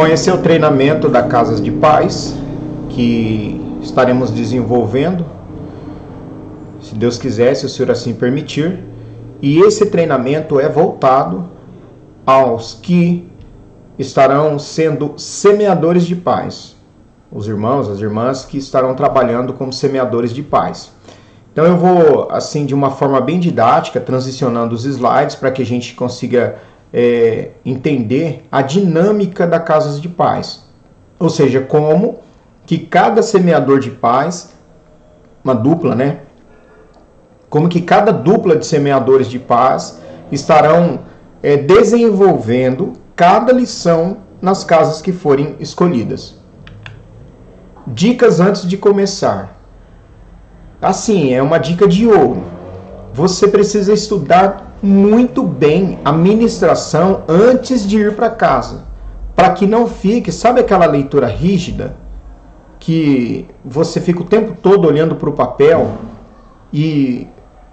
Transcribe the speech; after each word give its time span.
É 0.00 0.32
o 0.32 0.38
treinamento 0.38 1.08
da 1.08 1.24
Casas 1.24 1.60
de 1.60 1.72
Paz 1.72 2.32
que 2.88 3.60
estaremos 3.82 4.30
desenvolvendo, 4.30 5.26
se 6.80 6.94
Deus 6.94 7.18
quiser, 7.18 7.56
se 7.56 7.66
o 7.66 7.68
Senhor 7.68 7.90
assim 7.90 8.14
permitir. 8.14 8.78
E 9.42 9.58
esse 9.58 9.86
treinamento 9.86 10.60
é 10.60 10.68
voltado 10.68 11.50
aos 12.24 12.74
que 12.74 13.28
estarão 13.98 14.56
sendo 14.56 15.14
semeadores 15.16 16.06
de 16.06 16.14
paz, 16.14 16.76
os 17.30 17.48
irmãos, 17.48 17.88
as 17.88 17.98
irmãs 17.98 18.44
que 18.44 18.56
estarão 18.56 18.94
trabalhando 18.94 19.52
como 19.52 19.72
semeadores 19.72 20.32
de 20.32 20.44
paz. 20.44 20.92
Então 21.52 21.66
eu 21.66 21.76
vou, 21.76 22.30
assim, 22.30 22.64
de 22.64 22.72
uma 22.72 22.92
forma 22.92 23.20
bem 23.20 23.40
didática, 23.40 24.00
transicionando 24.00 24.76
os 24.76 24.84
slides 24.84 25.34
para 25.34 25.50
que 25.50 25.60
a 25.60 25.66
gente 25.66 25.94
consiga 25.94 26.58
é, 26.92 27.50
entender 27.64 28.46
a 28.50 28.62
dinâmica 28.62 29.46
da 29.46 29.60
Casas 29.60 30.00
de 30.00 30.08
Paz. 30.08 30.64
Ou 31.18 31.28
seja, 31.28 31.60
como 31.60 32.20
que 32.66 32.78
cada 32.78 33.22
semeador 33.22 33.80
de 33.80 33.90
paz, 33.90 34.54
uma 35.42 35.54
dupla, 35.54 35.94
né? 35.94 36.20
Como 37.48 37.68
que 37.68 37.80
cada 37.80 38.12
dupla 38.12 38.56
de 38.56 38.66
semeadores 38.66 39.26
de 39.28 39.38
paz 39.38 40.00
estarão 40.30 41.00
é, 41.42 41.56
desenvolvendo 41.56 42.92
cada 43.16 43.52
lição 43.52 44.18
nas 44.40 44.64
casas 44.64 45.00
que 45.00 45.12
forem 45.12 45.56
escolhidas. 45.58 46.36
Dicas 47.86 48.38
antes 48.38 48.68
de 48.68 48.76
começar. 48.76 49.56
Assim, 50.80 51.32
é 51.32 51.42
uma 51.42 51.58
dica 51.58 51.88
de 51.88 52.06
ouro. 52.06 52.44
Você 53.14 53.48
precisa 53.48 53.92
estudar 53.92 54.67
muito 54.82 55.42
bem 55.42 55.98
a 56.04 56.12
ministração 56.12 57.22
antes 57.28 57.86
de 57.86 57.98
ir 57.98 58.14
para 58.14 58.30
casa, 58.30 58.84
para 59.34 59.50
que 59.50 59.66
não 59.66 59.88
fique, 59.88 60.30
sabe 60.30 60.60
aquela 60.60 60.86
leitura 60.86 61.26
rígida 61.26 61.96
que 62.78 63.46
você 63.64 64.00
fica 64.00 64.20
o 64.20 64.24
tempo 64.24 64.56
todo 64.62 64.86
olhando 64.86 65.16
para 65.16 65.28
o 65.28 65.32
papel 65.32 65.92
e 66.72 67.26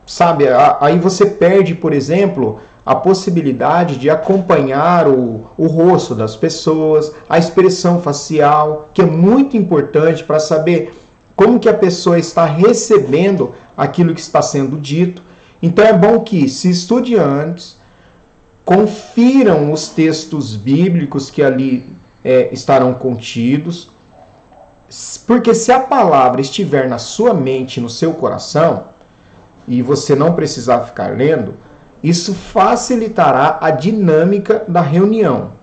sabe, 0.06 0.46
aí 0.80 0.98
você 1.00 1.26
perde, 1.26 1.76
por 1.76 1.94
exemplo, 1.94 2.60
a 2.86 2.94
possibilidade 2.94 3.98
de 3.98 4.10
acompanhar 4.10 5.08
o, 5.08 5.46
o 5.58 5.68
rosto 5.68 6.14
das 6.14 6.36
pessoas, 6.36 7.12
a 7.28 7.38
expressão 7.38 8.00
facial, 8.00 8.90
que 8.94 9.02
é 9.02 9.06
muito 9.06 9.58
importante 9.58 10.24
para 10.24 10.40
saber 10.40 10.94
como 11.36 11.60
que 11.60 11.68
a 11.68 11.74
pessoa 11.74 12.20
está 12.20 12.46
recebendo 12.46 13.54
aquilo 13.76 14.14
que 14.14 14.22
está 14.22 14.42
sendo 14.42 14.78
dito. 14.78 15.22
Então 15.62 15.86
é 15.86 15.94
bom 15.94 16.20
que 16.20 16.48
se 16.50 16.70
estude 16.70 17.16
antes, 17.16 17.80
confiram 18.64 19.72
os 19.72 19.90
textos 19.90 20.56
bíblicos 20.56 21.30
que 21.30 21.42
ali 21.42 21.96
é, 22.24 22.50
estarão 22.52 22.94
contidos, 22.94 23.92
porque 25.26 25.54
se 25.54 25.72
a 25.72 25.80
palavra 25.80 26.42
estiver 26.42 26.88
na 26.88 26.98
sua 26.98 27.34
mente, 27.34 27.82
no 27.82 27.90
seu 27.90 28.14
coração, 28.14 28.86
e 29.68 29.82
você 29.82 30.16
não 30.16 30.34
precisar 30.34 30.82
ficar 30.82 31.16
lendo, 31.16 31.56
isso 32.04 32.34
facilitará 32.34 33.58
a 33.62 33.72
dinâmica 33.72 34.64
da 34.68 34.82
reunião. 34.82 35.54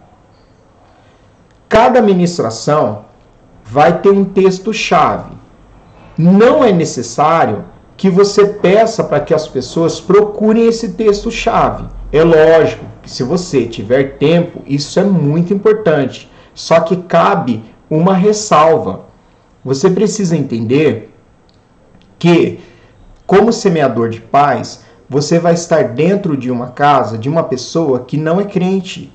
Cada 1.68 2.02
ministração 2.02 3.04
vai 3.64 4.00
ter 4.00 4.10
um 4.10 4.24
texto-chave 4.24 5.42
não 6.16 6.62
é 6.62 6.70
necessário 6.72 7.64
que 7.96 8.10
você 8.10 8.46
peça 8.46 9.04
para 9.04 9.20
que 9.20 9.34
as 9.34 9.46
pessoas 9.46 10.00
procurem 10.00 10.66
esse 10.66 10.92
texto-chave. 10.92 11.86
É 12.10 12.22
lógico 12.22 12.84
que 13.02 13.10
se 13.10 13.22
você 13.22 13.66
tiver 13.66 14.18
tempo, 14.18 14.62
isso 14.66 14.98
é 14.98 15.04
muito 15.04 15.52
importante. 15.52 16.30
Só 16.54 16.80
que 16.80 16.96
cabe 16.96 17.62
uma 17.88 18.14
ressalva. 18.14 19.02
Você 19.64 19.90
precisa 19.90 20.36
entender 20.36 21.12
que, 22.18 22.58
como 23.26 23.52
semeador 23.52 24.08
de 24.08 24.20
paz, 24.20 24.84
você 25.08 25.38
vai 25.38 25.54
estar 25.54 25.84
dentro 25.88 26.36
de 26.36 26.50
uma 26.50 26.68
casa 26.68 27.18
de 27.18 27.28
uma 27.28 27.42
pessoa 27.42 28.00
que 28.00 28.16
não 28.16 28.40
é 28.40 28.44
crente, 28.44 29.12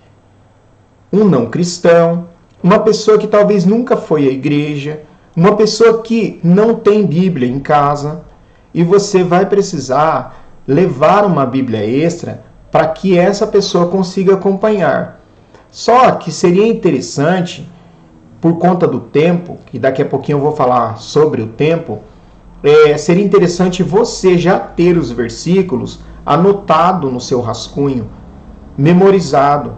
um 1.12 1.24
não 1.24 1.48
cristão, 1.48 2.28
uma 2.62 2.80
pessoa 2.80 3.18
que 3.18 3.28
talvez 3.28 3.66
nunca 3.66 3.98
foi 3.98 4.28
à 4.28 4.32
igreja, 4.32 5.02
uma 5.36 5.56
pessoa 5.56 6.02
que 6.02 6.40
não 6.44 6.76
tem 6.76 7.06
Bíblia 7.06 7.48
em 7.50 7.60
casa 7.60 8.27
e 8.78 8.84
você 8.84 9.24
vai 9.24 9.44
precisar 9.48 10.40
levar 10.68 11.26
uma 11.26 11.48
Bíblia 11.48 11.84
extra 11.84 12.44
para 12.72 12.86
que 12.86 13.18
essa 13.18 13.48
pessoa 13.48 13.88
consiga 13.88 14.36
acompanhar. 14.36 15.20
Só 15.72 16.12
que 16.12 16.32
seria 16.32 16.68
interessante, 16.68 17.68
por 18.40 18.60
conta 18.60 18.88
do 18.88 19.00
tempo, 19.00 19.58
que 19.66 19.80
daqui 19.80 20.04
a 20.04 20.06
pouquinho 20.06 20.38
eu 20.38 20.44
vou 20.44 20.56
falar 20.56 21.00
sobre 21.00 21.42
o 21.42 21.48
tempo, 21.48 22.04
é, 22.62 22.96
seria 23.00 23.26
interessante 23.26 23.82
você 23.82 24.38
já 24.38 24.60
ter 24.60 24.96
os 24.96 25.10
versículos 25.10 26.02
anotado 26.24 27.10
no 27.10 27.20
seu 27.20 27.42
rascunho, 27.42 28.08
memorizado, 28.78 29.72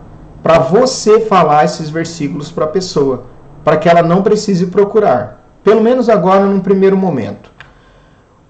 para 0.44 0.60
você 0.60 1.22
falar 1.22 1.64
esses 1.64 1.90
versículos 1.90 2.52
para 2.52 2.66
a 2.66 2.68
pessoa, 2.68 3.28
para 3.64 3.78
que 3.78 3.88
ela 3.88 4.04
não 4.04 4.22
precise 4.22 4.66
procurar. 4.66 5.42
Pelo 5.64 5.82
menos 5.82 6.10
agora 6.10 6.46
num 6.46 6.60
primeiro 6.60 6.98
momento. 6.98 7.59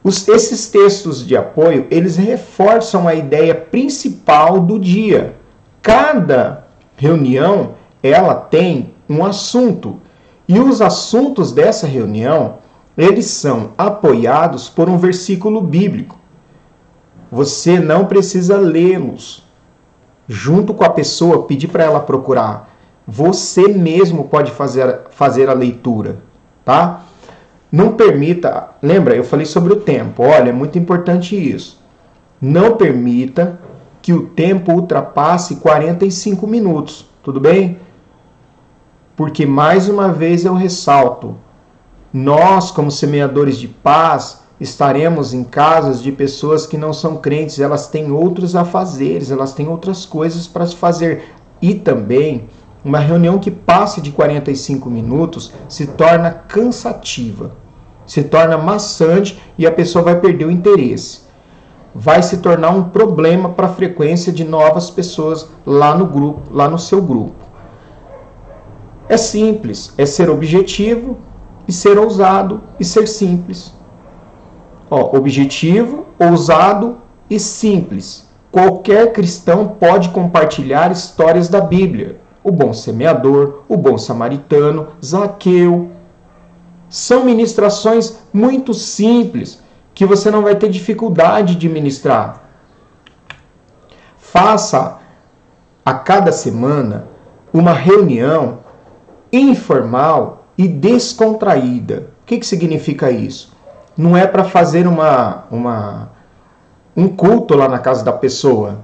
Os, 0.04 0.28
esses 0.28 0.70
textos 0.70 1.26
de 1.26 1.36
apoio, 1.36 1.86
eles 1.92 2.16
reforçam 2.16 3.08
a 3.08 3.14
ideia 3.14 3.54
principal 3.54 4.60
do 4.60 4.80
dia. 4.80 5.36
Cada 5.82 6.68
reunião, 6.96 7.72
ela 8.02 8.34
tem 8.36 8.94
um 9.10 9.26
assunto. 9.26 10.00
E 10.48 10.60
os 10.60 10.82
assuntos 10.82 11.52
dessa 11.52 11.86
reunião, 11.86 12.60
eles 12.98 13.26
são 13.26 13.72
apoiados 13.78 14.70
por 14.70 14.90
um 14.90 14.98
versículo 14.98 15.62
bíblico. 15.62 16.18
Você 17.31 17.80
não 17.80 18.06
precisa 18.06 18.58
lê-los 18.58 19.44
junto 20.28 20.74
com 20.74 20.84
a 20.84 20.90
pessoa, 20.90 21.44
pedir 21.44 21.68
para 21.68 21.84
ela 21.84 22.00
procurar. 22.00 22.70
Você 23.08 23.68
mesmo 23.68 24.26
pode 24.26 24.52
fazer, 24.52 25.02
fazer 25.10 25.50
a 25.50 25.54
leitura 25.54 26.30
tá? 26.70 27.02
Não 27.72 27.94
permita, 27.94 28.69
lembra, 28.81 29.16
eu 29.16 29.24
falei 29.24 29.46
sobre 29.46 29.74
o 29.74 29.81
tempo. 29.81 30.24
Olha, 30.24 30.50
é 30.50 30.53
muito 30.53 30.78
importante 30.80 31.35
isso. 31.35 31.80
Não 32.41 32.75
permita 32.75 33.59
que 34.02 34.13
o 34.13 34.28
tempo 34.28 34.72
ultrapasse 34.72 35.57
45 35.57 36.47
minutos, 36.47 37.06
tudo 37.22 37.40
bem? 37.40 37.78
Porque 39.16 39.46
mais 39.46 39.90
uma 39.90 40.12
vez 40.12 40.46
eu 40.46 40.53
ressalto, 40.53 41.35
nós 42.12 42.72
como 42.72 42.90
semeadores 42.90 43.57
de 43.57 43.68
paz 43.68 44.41
estaremos 44.59 45.34
em 45.34 45.44
casas 45.44 46.01
de 46.01 46.12
pessoas 46.12 46.66
que 46.66 46.78
não 46.78 46.91
são 46.91 47.18
crentes, 47.18 47.59
elas 47.59 47.88
têm 47.88 48.12
outros 48.12 48.56
afazeres, 48.56 49.31
elas 49.31 49.53
têm 49.53 49.68
outras 49.68 50.06
coisas 50.06 50.47
para 50.47 50.66
se 50.66 50.75
fazer. 50.75 51.34
E 51.62 51.75
também 51.75 52.50
uma 52.84 53.00
reunião 53.00 53.38
que 53.40 53.52
passe 53.52 54.02
de 54.02 54.12
45 54.12 54.90
minutos 54.90 55.52
se 55.68 55.86
torna 55.86 56.32
cansativa, 56.32 57.52
se 58.06 58.24
torna 58.24 58.58
maçante 58.58 59.42
e 59.58 59.68
a 59.68 59.72
pessoa 59.72 60.04
vai 60.04 60.20
perder 60.20 60.46
o 60.46 60.52
interesse. 60.52 61.22
Vai 61.94 62.22
se 62.24 62.38
tornar 62.38 62.70
um 62.70 62.84
problema 62.84 63.50
para 63.50 63.68
a 63.68 63.74
frequência 63.74 64.32
de 64.32 64.44
novas 64.44 64.90
pessoas 64.90 65.50
lá 65.66 65.96
no 65.96 66.06
grupo, 66.06 66.42
lá 66.52 66.70
no 66.70 66.80
seu 66.80 67.02
grupo. 67.02 67.34
É 69.10 69.18
simples, 69.18 69.94
é 69.98 70.06
ser 70.06 70.30
objetivo 70.30 71.18
e 71.68 71.74
ser 71.74 71.98
ousado 71.98 72.62
e 72.80 72.86
ser 72.86 73.08
simples. 73.08 73.74
Ó, 74.90 75.18
objetivo, 75.18 76.06
ousado 76.18 76.98
e 77.30 77.40
simples. 77.40 78.28
Qualquer 78.52 79.12
cristão 79.12 79.68
pode 79.68 80.10
compartilhar 80.10 80.92
histórias 80.92 81.50
da 81.50 81.60
Bíblia 81.60 82.18
o 82.44 82.52
bom 82.52 82.74
semeador, 82.74 83.64
o 83.68 83.76
bom 83.76 83.98
samaritano, 83.98 84.88
Zaqueu. 85.04 85.92
São 86.90 87.24
ministrações 87.24 88.18
muito 88.34 88.74
simples 88.74 89.62
que 89.94 90.06
você 90.06 90.31
não 90.31 90.42
vai 90.42 90.56
ter 90.56 90.69
dificuldade 90.69 91.56
de 91.56 91.68
ministrar. 91.68 92.44
Faça 94.18 95.00
a 95.86 95.94
cada 95.94 96.31
semana 96.31 97.08
uma 97.54 97.74
reunião 97.74 98.60
informal 99.31 100.46
e 100.58 100.68
descontraída. 100.68 102.08
O 102.22 102.25
que, 102.25 102.40
que 102.40 102.46
significa 102.46 103.12
isso? 103.12 103.56
Não 103.98 104.16
é 104.16 104.25
para 104.25 104.44
fazer 104.44 104.88
uma, 104.88 105.46
uma, 105.52 106.10
um 106.96 107.08
culto 107.08 107.56
lá 107.56 107.68
na 107.68 107.80
casa 107.80 108.04
da 108.04 108.13
pessoa 108.13 108.80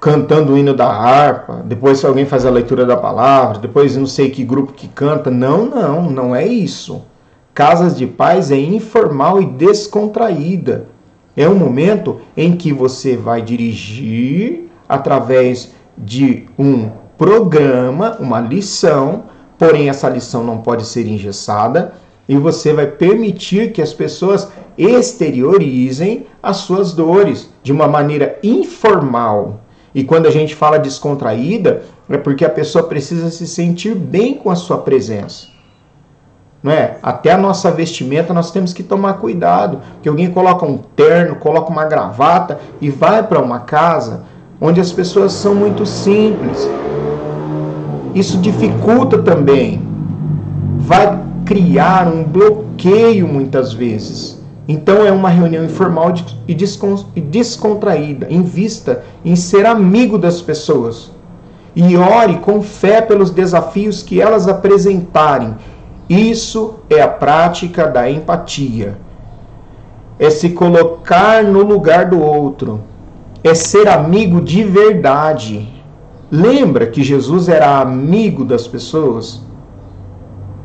cantando 0.00 0.52
o 0.52 0.58
hino 0.58 0.74
da 0.74 0.86
harpa, 0.86 1.62
depois 1.64 2.04
alguém 2.04 2.26
faz 2.26 2.44
a 2.44 2.50
leitura 2.50 2.84
da 2.84 2.96
palavra, 2.96 3.58
depois 3.58 3.96
não 3.96 4.06
sei 4.06 4.30
que 4.30 4.44
grupo 4.44 4.72
que 4.72 4.88
canta. 4.88 5.30
Não, 5.30 5.66
não, 5.66 6.10
não 6.10 6.36
é 6.36 6.46
isso. 6.46 7.02
Casas 7.54 7.96
de 7.96 8.06
paz 8.06 8.50
é 8.50 8.58
informal 8.58 9.40
e 9.40 9.46
descontraída. 9.46 10.86
É 11.36 11.48
um 11.48 11.54
momento 11.54 12.20
em 12.36 12.56
que 12.56 12.72
você 12.72 13.16
vai 13.16 13.42
dirigir 13.42 14.68
através 14.88 15.74
de 15.96 16.46
um 16.58 16.90
programa, 17.16 18.16
uma 18.20 18.40
lição, 18.40 19.24
porém 19.58 19.88
essa 19.88 20.08
lição 20.08 20.44
não 20.44 20.58
pode 20.58 20.84
ser 20.84 21.06
engessada 21.06 21.94
e 22.28 22.36
você 22.36 22.72
vai 22.72 22.86
permitir 22.86 23.72
que 23.72 23.80
as 23.80 23.94
pessoas 23.94 24.50
exteriorizem 24.76 26.26
as 26.42 26.58
suas 26.58 26.92
dores 26.92 27.50
de 27.62 27.72
uma 27.72 27.86
maneira 27.86 28.38
informal. 28.42 29.60
E 29.96 30.04
quando 30.04 30.26
a 30.26 30.30
gente 30.30 30.54
fala 30.54 30.78
descontraída, 30.78 31.84
é 32.06 32.18
porque 32.18 32.44
a 32.44 32.50
pessoa 32.50 32.84
precisa 32.84 33.30
se 33.30 33.46
sentir 33.46 33.94
bem 33.94 34.34
com 34.34 34.50
a 34.50 34.54
sua 34.54 34.76
presença. 34.76 35.46
Não 36.62 36.70
é? 36.70 36.98
Até 37.02 37.32
a 37.32 37.38
nossa 37.38 37.70
vestimenta 37.70 38.34
nós 38.34 38.50
temos 38.50 38.74
que 38.74 38.82
tomar 38.82 39.14
cuidado, 39.14 39.80
porque 39.94 40.10
alguém 40.10 40.30
coloca 40.30 40.66
um 40.66 40.76
terno, 40.76 41.36
coloca 41.36 41.70
uma 41.70 41.86
gravata 41.86 42.60
e 42.78 42.90
vai 42.90 43.22
para 43.22 43.40
uma 43.40 43.60
casa 43.60 44.24
onde 44.60 44.82
as 44.82 44.92
pessoas 44.92 45.32
são 45.32 45.54
muito 45.54 45.86
simples. 45.86 46.68
Isso 48.14 48.36
dificulta 48.36 49.22
também. 49.22 49.80
Vai 50.76 51.18
criar 51.46 52.06
um 52.06 52.22
bloqueio 52.22 53.26
muitas 53.26 53.72
vezes. 53.72 54.35
Então 54.68 55.06
é 55.06 55.12
uma 55.12 55.28
reunião 55.28 55.64
informal 55.64 56.12
e 56.48 57.20
descontraída, 57.20 58.26
em 58.28 58.42
vista 58.42 59.04
em 59.24 59.36
ser 59.36 59.64
amigo 59.64 60.18
das 60.18 60.42
pessoas. 60.42 61.10
E 61.74 61.96
ore 61.96 62.38
com 62.38 62.62
fé 62.62 63.00
pelos 63.00 63.30
desafios 63.30 64.02
que 64.02 64.20
elas 64.20 64.48
apresentarem. 64.48 65.54
Isso 66.08 66.76
é 66.90 67.00
a 67.00 67.08
prática 67.08 67.86
da 67.86 68.10
empatia. 68.10 68.98
É 70.18 70.30
se 70.30 70.50
colocar 70.50 71.44
no 71.44 71.62
lugar 71.62 72.06
do 72.06 72.20
outro. 72.20 72.80
É 73.44 73.54
ser 73.54 73.86
amigo 73.86 74.40
de 74.40 74.64
verdade. 74.64 75.68
Lembra 76.30 76.86
que 76.86 77.04
Jesus 77.04 77.48
era 77.48 77.80
amigo 77.80 78.44
das 78.44 78.66
pessoas? 78.66 79.42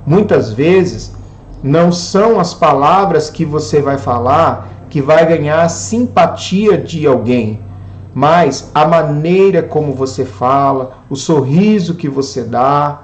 Muitas 0.06 0.52
vezes 0.52 1.14
não 1.64 1.92
são 1.92 2.40
as 2.40 2.54
palavras 2.54 3.30
que 3.30 3.46
você 3.46 3.82
vai 3.82 3.98
falar 3.98 4.70
que 4.90 5.02
vai 5.02 5.26
ganhar 5.26 5.62
a 5.62 5.70
simpatia 5.70 6.78
de 6.78 7.08
alguém, 7.08 7.62
mas 8.14 8.70
a 8.76 8.86
maneira 8.86 9.64
como 9.64 9.94
você 9.94 10.26
fala, 10.26 10.98
o 11.10 11.16
sorriso 11.16 11.96
que 11.96 12.10
você 12.10 12.44
dá, 12.44 13.04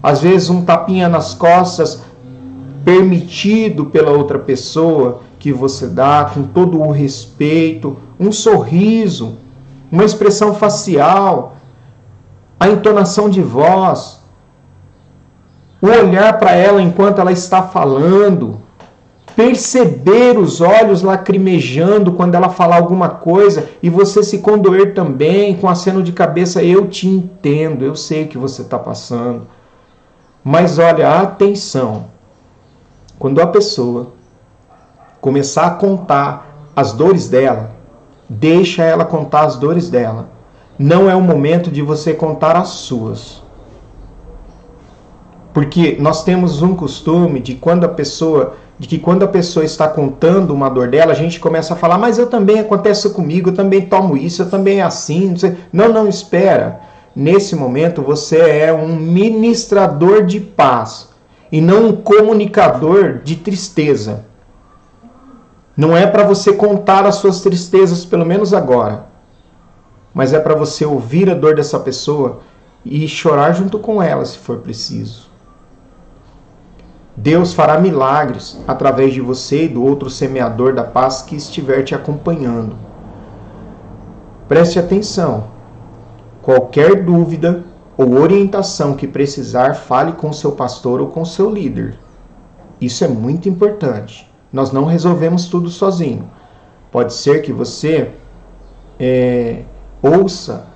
às 0.00 0.20
vezes 0.20 0.48
um 0.48 0.64
tapinha 0.64 1.08
nas 1.08 1.34
costas 1.34 2.02
permitido 2.84 3.86
pela 3.86 4.12
outra 4.12 4.38
pessoa 4.38 5.22
que 5.40 5.52
você 5.52 5.88
dá 5.88 6.30
com 6.32 6.44
todo 6.44 6.80
o 6.80 6.92
respeito, 6.92 7.96
um 8.20 8.30
sorriso, 8.30 9.36
uma 9.90 10.04
expressão 10.04 10.54
facial, 10.54 11.56
a 12.60 12.68
entonação 12.68 13.28
de 13.28 13.42
voz, 13.42 14.20
olhar 15.90 16.38
para 16.38 16.52
ela 16.52 16.80
enquanto 16.80 17.20
ela 17.20 17.32
está 17.32 17.62
falando, 17.62 18.62
perceber 19.36 20.38
os 20.38 20.60
olhos 20.60 21.02
lacrimejando 21.02 22.12
quando 22.12 22.34
ela 22.34 22.48
falar 22.48 22.76
alguma 22.76 23.08
coisa 23.08 23.68
e 23.82 23.90
você 23.90 24.22
se 24.22 24.38
condoer 24.38 24.94
também 24.94 25.56
com 25.56 25.68
aceno 25.68 26.02
de 26.02 26.12
cabeça, 26.12 26.62
eu 26.62 26.88
te 26.88 27.08
entendo, 27.08 27.84
eu 27.84 27.96
sei 27.96 28.26
que 28.26 28.38
você 28.38 28.62
está 28.62 28.78
passando. 28.78 29.46
Mas 30.42 30.78
olha, 30.78 31.20
atenção, 31.20 32.06
quando 33.18 33.40
a 33.40 33.46
pessoa 33.46 34.12
começar 35.20 35.66
a 35.66 35.70
contar 35.70 36.54
as 36.76 36.92
dores 36.92 37.28
dela, 37.28 37.70
deixa 38.28 38.82
ela 38.82 39.04
contar 39.04 39.44
as 39.44 39.56
dores 39.56 39.88
dela. 39.88 40.28
Não 40.78 41.08
é 41.08 41.14
o 41.14 41.20
momento 41.20 41.70
de 41.70 41.82
você 41.82 42.12
contar 42.12 42.56
as 42.56 42.68
suas. 42.68 43.43
Porque 45.54 45.96
nós 46.00 46.24
temos 46.24 46.62
um 46.62 46.74
costume 46.74 47.38
de 47.38 47.54
quando 47.54 47.84
a 47.84 47.88
pessoa, 47.88 48.56
de 48.76 48.88
que 48.88 48.98
quando 48.98 49.22
a 49.22 49.28
pessoa 49.28 49.64
está 49.64 49.86
contando 49.86 50.52
uma 50.52 50.68
dor 50.68 50.88
dela, 50.88 51.12
a 51.12 51.14
gente 51.14 51.38
começa 51.38 51.74
a 51.74 51.76
falar, 51.76 51.96
mas 51.96 52.18
eu 52.18 52.26
também 52.26 52.58
acontece 52.58 53.08
comigo, 53.10 53.50
eu 53.50 53.54
também 53.54 53.82
tomo 53.82 54.16
isso, 54.16 54.42
eu 54.42 54.50
também 54.50 54.80
é 54.80 54.82
assim. 54.82 55.32
Não, 55.72 55.90
não, 55.90 56.08
espera. 56.08 56.80
Nesse 57.14 57.54
momento 57.54 58.02
você 58.02 58.38
é 58.38 58.72
um 58.72 58.96
ministrador 58.96 60.26
de 60.26 60.40
paz 60.40 61.08
e 61.52 61.60
não 61.60 61.90
um 61.90 61.92
comunicador 61.96 63.20
de 63.22 63.36
tristeza. 63.36 64.24
Não 65.76 65.96
é 65.96 66.04
para 66.04 66.24
você 66.24 66.52
contar 66.52 67.06
as 67.06 67.14
suas 67.14 67.42
tristezas, 67.42 68.04
pelo 68.04 68.26
menos 68.26 68.52
agora, 68.52 69.06
mas 70.12 70.32
é 70.32 70.40
para 70.40 70.56
você 70.56 70.84
ouvir 70.84 71.30
a 71.30 71.34
dor 71.34 71.54
dessa 71.54 71.78
pessoa 71.78 72.40
e 72.84 73.06
chorar 73.06 73.52
junto 73.52 73.78
com 73.78 74.02
ela, 74.02 74.24
se 74.24 74.36
for 74.36 74.58
preciso. 74.58 75.33
Deus 77.16 77.54
fará 77.54 77.78
milagres 77.78 78.58
através 78.66 79.14
de 79.14 79.20
você 79.20 79.64
e 79.64 79.68
do 79.68 79.84
outro 79.84 80.10
semeador 80.10 80.74
da 80.74 80.82
paz 80.82 81.22
que 81.22 81.36
estiver 81.36 81.82
te 81.82 81.94
acompanhando. 81.94 82.76
Preste 84.48 84.78
atenção. 84.78 85.44
Qualquer 86.42 87.04
dúvida 87.04 87.64
ou 87.96 88.18
orientação 88.18 88.94
que 88.94 89.06
precisar, 89.06 89.74
fale 89.74 90.12
com 90.12 90.32
seu 90.32 90.52
pastor 90.52 91.00
ou 91.00 91.08
com 91.08 91.24
seu 91.24 91.48
líder. 91.48 91.96
Isso 92.80 93.04
é 93.04 93.08
muito 93.08 93.48
importante. 93.48 94.30
Nós 94.52 94.72
não 94.72 94.84
resolvemos 94.84 95.46
tudo 95.46 95.68
sozinho. 95.68 96.28
Pode 96.90 97.12
ser 97.14 97.42
que 97.42 97.52
você 97.52 98.10
é, 98.98 99.62
ouça 100.02 100.66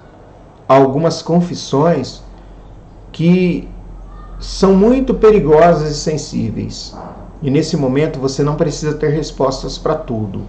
algumas 0.68 1.22
confissões 1.22 2.22
que 3.10 3.68
são 4.38 4.74
muito 4.74 5.14
perigosas 5.14 5.90
e 5.90 5.94
sensíveis. 5.94 6.96
E 7.42 7.50
nesse 7.50 7.76
momento 7.76 8.18
você 8.18 8.42
não 8.42 8.54
precisa 8.54 8.94
ter 8.94 9.10
respostas 9.10 9.78
para 9.78 9.94
tudo. 9.94 10.42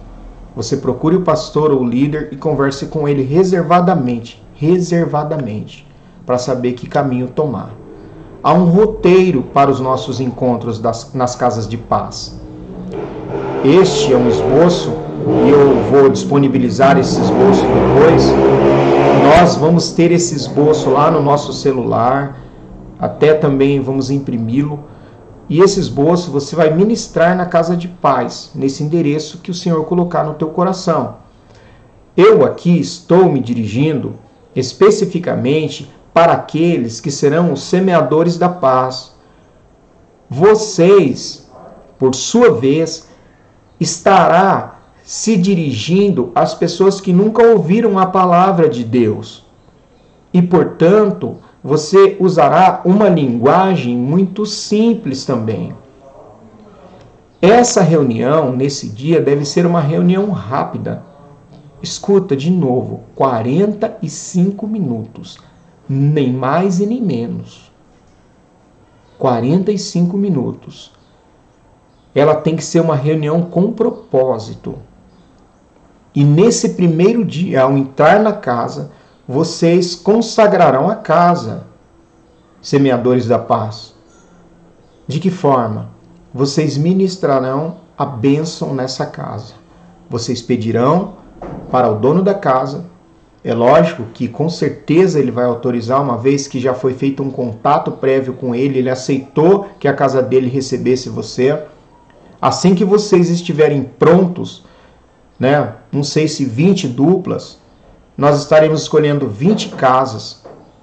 Você 0.54 0.76
procure 0.76 1.16
o 1.16 1.22
pastor 1.22 1.70
ou 1.70 1.80
o 1.80 1.88
líder 1.88 2.28
e 2.32 2.36
converse 2.36 2.86
com 2.86 3.06
ele 3.08 3.22
reservadamente, 3.22 4.42
reservadamente, 4.54 5.86
para 6.26 6.38
saber 6.38 6.72
que 6.72 6.88
caminho 6.88 7.28
tomar. 7.28 7.70
Há 8.42 8.52
um 8.52 8.64
roteiro 8.64 9.42
para 9.42 9.70
os 9.70 9.80
nossos 9.80 10.20
encontros 10.20 10.78
das, 10.78 11.12
nas 11.12 11.36
casas 11.36 11.68
de 11.68 11.76
paz. 11.76 12.40
Este 13.64 14.12
é 14.12 14.16
um 14.16 14.28
esboço 14.28 14.92
e 15.46 15.50
eu 15.50 15.82
vou 15.90 16.08
disponibilizar 16.08 16.98
esse 16.98 17.20
esboço 17.20 17.62
depois. 17.62 18.24
Nós 19.22 19.56
vamos 19.56 19.92
ter 19.92 20.10
esse 20.10 20.34
esboço 20.34 20.90
lá 20.90 21.10
no 21.10 21.22
nosso 21.22 21.52
celular 21.52 22.39
até 23.00 23.34
também 23.34 23.80
vamos 23.80 24.10
imprimi-lo. 24.10 24.84
E 25.48 25.60
esse 25.60 25.80
esboço 25.80 26.30
você 26.30 26.54
vai 26.54 26.72
ministrar 26.72 27.36
na 27.36 27.46
casa 27.46 27.76
de 27.76 27.88
paz, 27.88 28.50
nesse 28.54 28.84
endereço 28.84 29.38
que 29.38 29.50
o 29.50 29.54
Senhor 29.54 29.84
colocar 29.84 30.22
no 30.22 30.34
teu 30.34 30.48
coração. 30.48 31.16
Eu 32.16 32.44
aqui 32.44 32.78
estou 32.78 33.30
me 33.32 33.40
dirigindo 33.40 34.14
especificamente 34.54 35.90
para 36.12 36.34
aqueles 36.34 37.00
que 37.00 37.10
serão 37.10 37.52
os 37.52 37.62
semeadores 37.62 38.36
da 38.36 38.48
paz. 38.48 39.12
Vocês, 40.28 41.48
por 41.98 42.14
sua 42.14 42.52
vez, 42.52 43.08
estará 43.80 44.78
se 45.02 45.36
dirigindo 45.36 46.30
às 46.34 46.54
pessoas 46.54 47.00
que 47.00 47.12
nunca 47.12 47.42
ouviram 47.42 47.98
a 47.98 48.06
palavra 48.06 48.68
de 48.68 48.84
Deus. 48.84 49.44
E, 50.32 50.40
portanto, 50.40 51.38
você 51.62 52.16
usará 52.18 52.80
uma 52.84 53.08
linguagem 53.08 53.96
muito 53.96 54.46
simples 54.46 55.24
também. 55.24 55.74
Essa 57.40 57.82
reunião, 57.82 58.54
nesse 58.54 58.88
dia, 58.88 59.20
deve 59.20 59.44
ser 59.44 59.66
uma 59.66 59.80
reunião 59.80 60.30
rápida. 60.30 61.02
Escuta 61.82 62.36
de 62.36 62.50
novo: 62.50 63.04
45 63.14 64.66
minutos, 64.66 65.38
nem 65.88 66.32
mais 66.32 66.80
e 66.80 66.86
nem 66.86 67.00
menos. 67.00 67.70
45 69.18 70.16
minutos. 70.16 70.92
Ela 72.14 72.34
tem 72.34 72.56
que 72.56 72.64
ser 72.64 72.80
uma 72.80 72.96
reunião 72.96 73.42
com 73.42 73.72
propósito. 73.72 74.76
E 76.14 76.24
nesse 76.24 76.70
primeiro 76.70 77.24
dia, 77.24 77.62
ao 77.62 77.76
entrar 77.76 78.20
na 78.20 78.32
casa, 78.32 78.90
vocês 79.30 79.94
consagrarão 79.94 80.90
a 80.90 80.96
casa, 80.96 81.62
semeadores 82.60 83.28
da 83.28 83.38
paz. 83.38 83.94
De 85.06 85.20
que 85.20 85.30
forma? 85.30 85.90
Vocês 86.34 86.76
ministrarão 86.76 87.76
a 87.96 88.04
bênção 88.04 88.74
nessa 88.74 89.06
casa. 89.06 89.54
Vocês 90.10 90.42
pedirão 90.42 91.14
para 91.70 91.88
o 91.88 91.94
dono 91.94 92.24
da 92.24 92.34
casa. 92.34 92.86
É 93.44 93.54
lógico 93.54 94.02
que 94.12 94.26
com 94.26 94.48
certeza 94.48 95.20
ele 95.20 95.30
vai 95.30 95.44
autorizar, 95.44 96.02
uma 96.02 96.18
vez 96.18 96.48
que 96.48 96.58
já 96.58 96.74
foi 96.74 96.94
feito 96.94 97.22
um 97.22 97.30
contato 97.30 97.92
prévio 97.92 98.32
com 98.32 98.52
ele, 98.52 98.80
ele 98.80 98.90
aceitou 98.90 99.68
que 99.78 99.86
a 99.86 99.94
casa 99.94 100.20
dele 100.20 100.48
recebesse 100.48 101.08
você. 101.08 101.56
Assim 102.42 102.74
que 102.74 102.84
vocês 102.84 103.30
estiverem 103.30 103.84
prontos, 103.84 104.64
né? 105.38 105.74
Não 105.92 106.02
sei 106.02 106.26
se 106.26 106.44
20 106.44 106.88
duplas, 106.88 107.60
nós 108.20 108.38
estaremos 108.38 108.82
escolhendo 108.82 109.26
20 109.28 109.70
casas 109.70 110.40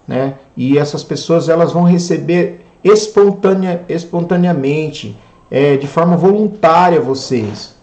né? 0.08 0.36
E 0.56 0.77
essas 0.77 1.03
pessoas 1.03 1.50
elas 1.50 1.74
vão 1.74 1.84
receber 1.84 2.65
espontânea, 2.84 3.84
espontaneamente, 3.89 5.17
é, 5.51 5.75
de 5.75 5.86
forma 5.86 6.15
voluntária 6.15 7.01
vocês. 7.01 7.75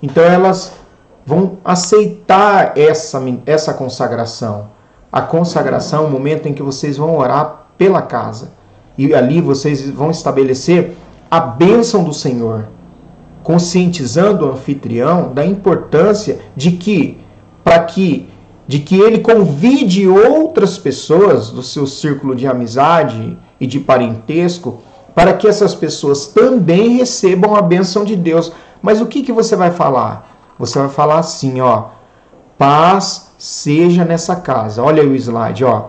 Então 0.00 0.22
elas 0.22 0.72
vão 1.26 1.58
aceitar 1.64 2.78
essa, 2.78 3.20
essa 3.44 3.74
consagração. 3.74 4.68
A 5.10 5.20
consagração 5.20 6.04
é 6.04 6.06
o 6.06 6.10
momento 6.10 6.48
em 6.48 6.52
que 6.52 6.62
vocês 6.62 6.96
vão 6.96 7.16
orar 7.16 7.66
pela 7.76 8.02
casa. 8.02 8.52
E 8.96 9.12
ali 9.14 9.40
vocês 9.40 9.90
vão 9.90 10.10
estabelecer 10.10 10.96
a 11.30 11.40
bênção 11.40 12.04
do 12.04 12.12
Senhor, 12.12 12.66
conscientizando 13.42 14.46
o 14.46 14.52
anfitrião 14.52 15.32
da 15.32 15.44
importância 15.44 16.38
de 16.54 16.72
que, 16.72 17.18
para 17.64 17.80
que 17.84 18.28
de 18.68 18.78
que 18.78 19.00
ele 19.00 19.20
convide 19.20 20.06
outras 20.06 20.76
pessoas 20.76 21.50
do 21.50 21.62
seu 21.62 21.86
círculo 21.86 22.36
de 22.36 22.46
amizade 22.46 23.36
e 23.58 23.66
de 23.66 23.80
parentesco 23.80 24.82
para 25.14 25.32
que 25.32 25.48
essas 25.48 25.74
pessoas 25.74 26.26
também 26.26 26.98
recebam 26.98 27.56
a 27.56 27.62
bênção 27.62 28.04
de 28.04 28.14
Deus. 28.14 28.52
Mas 28.82 29.00
o 29.00 29.06
que, 29.06 29.22
que 29.22 29.32
você 29.32 29.56
vai 29.56 29.70
falar? 29.70 30.30
Você 30.58 30.78
vai 30.78 30.90
falar 30.90 31.20
assim, 31.20 31.62
ó, 31.62 31.86
paz 32.58 33.32
seja 33.38 34.04
nessa 34.04 34.36
casa. 34.36 34.82
Olha 34.82 35.02
aí 35.02 35.08
o 35.08 35.16
slide, 35.16 35.64
ó. 35.64 35.86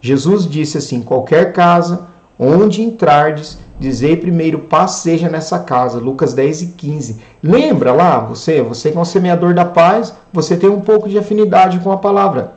Jesus 0.00 0.48
disse 0.48 0.78
assim: 0.78 1.02
qualquer 1.02 1.52
casa 1.52 2.07
onde 2.38 2.82
entrardes, 2.82 3.58
Dizei 3.78 4.16
primeiro, 4.16 4.58
paz 4.58 4.92
seja 4.92 5.28
nessa 5.28 5.60
casa. 5.60 6.00
Lucas 6.00 6.34
10 6.34 6.62
e 6.62 6.66
15. 6.68 7.16
Lembra 7.40 7.92
lá, 7.92 8.18
você, 8.18 8.60
você 8.60 8.90
que 8.90 8.98
é 8.98 9.00
um 9.00 9.04
semeador 9.04 9.54
da 9.54 9.64
paz, 9.64 10.12
você 10.32 10.56
tem 10.56 10.68
um 10.68 10.80
pouco 10.80 11.08
de 11.08 11.16
afinidade 11.16 11.78
com 11.78 11.92
a 11.92 11.96
palavra. 11.96 12.54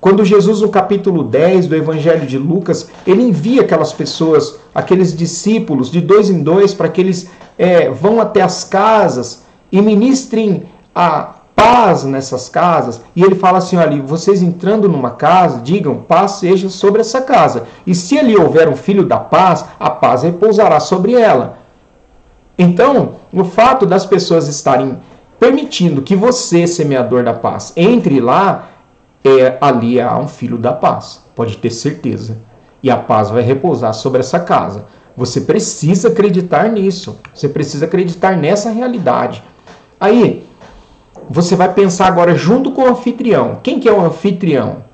Quando 0.00 0.24
Jesus, 0.24 0.60
no 0.60 0.68
capítulo 0.68 1.24
10 1.24 1.66
do 1.66 1.74
Evangelho 1.74 2.24
de 2.24 2.38
Lucas, 2.38 2.88
ele 3.04 3.22
envia 3.22 3.62
aquelas 3.62 3.92
pessoas, 3.92 4.60
aqueles 4.72 5.16
discípulos, 5.16 5.90
de 5.90 6.00
dois 6.00 6.30
em 6.30 6.40
dois, 6.40 6.72
para 6.72 6.88
que 6.88 7.00
eles 7.00 7.28
é, 7.58 7.90
vão 7.90 8.20
até 8.20 8.42
as 8.42 8.62
casas 8.62 9.42
e 9.72 9.82
ministrem 9.82 10.64
a 10.94 11.34
paz 11.56 12.04
nessas 12.04 12.50
casas. 12.50 13.00
E 13.16 13.22
ele 13.22 13.34
fala 13.34 13.58
assim: 13.58 13.76
olha, 13.76 14.00
vocês 14.02 14.42
entrando 14.42 14.88
numa 14.88 15.10
casa, 15.12 15.62
digam, 15.62 15.96
paz 15.96 16.32
seja 16.32 16.68
sobre 16.68 17.00
essa 17.00 17.22
casa. 17.22 17.64
E 17.86 17.94
se 17.94 18.18
ali 18.18 18.36
houver 18.36 18.68
um 18.68 18.76
filho 18.76 19.04
da 19.04 19.18
paz, 19.18 19.64
a 19.80 19.88
paz 19.88 20.22
repousará 20.22 20.78
sobre 20.78 21.14
ela. 21.14 21.58
Então, 22.58 23.16
o 23.32 23.44
fato 23.44 23.84
das 23.86 24.06
pessoas 24.06 24.46
estarem 24.46 24.98
permitindo 25.40 26.02
que 26.02 26.14
você, 26.14 26.66
semeador 26.66 27.24
da 27.24 27.34
paz, 27.34 27.72
entre 27.76 28.20
lá, 28.20 28.68
é 29.24 29.58
ali 29.60 30.00
há 30.00 30.16
um 30.18 30.28
filho 30.28 30.58
da 30.58 30.72
paz. 30.72 31.22
Pode 31.34 31.56
ter 31.56 31.70
certeza. 31.70 32.38
E 32.82 32.90
a 32.90 32.96
paz 32.96 33.30
vai 33.30 33.42
repousar 33.42 33.92
sobre 33.92 34.20
essa 34.20 34.38
casa. 34.38 34.86
Você 35.16 35.40
precisa 35.40 36.08
acreditar 36.08 36.68
nisso. 36.70 37.18
Você 37.34 37.48
precisa 37.48 37.86
acreditar 37.86 38.36
nessa 38.36 38.70
realidade. 38.70 39.42
Aí, 39.98 40.45
você 41.28 41.56
vai 41.56 41.72
pensar 41.72 42.06
agora 42.06 42.34
junto 42.34 42.70
com 42.70 42.82
o 42.82 42.88
anfitrião. 42.88 43.60
Quem 43.62 43.80
que 43.80 43.88
é 43.88 43.92
o 43.92 44.00
anfitrião? 44.00 44.84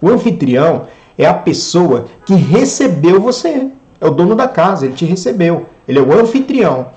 O 0.00 0.08
anfitrião 0.08 0.86
é 1.16 1.26
a 1.26 1.34
pessoa 1.34 2.06
que 2.24 2.34
recebeu 2.34 3.20
você. 3.20 3.68
É 4.00 4.06
o 4.06 4.10
dono 4.10 4.34
da 4.34 4.48
casa, 4.48 4.86
ele 4.86 4.94
te 4.94 5.04
recebeu. 5.04 5.66
Ele 5.86 5.98
é 5.98 6.02
o 6.02 6.12
anfitrião. 6.18 6.88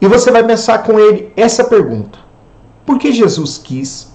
E 0.00 0.06
você 0.06 0.30
vai 0.30 0.44
pensar 0.44 0.82
com 0.82 0.98
ele 0.98 1.32
essa 1.36 1.64
pergunta: 1.64 2.18
Por 2.84 2.98
que 2.98 3.12
Jesus 3.12 3.58
quis 3.58 4.12